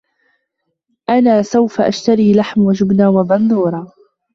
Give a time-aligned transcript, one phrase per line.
[1.09, 3.93] انا سوف اشتري لحم وجبنة وبندورة